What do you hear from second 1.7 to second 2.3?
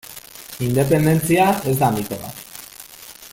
ez da mito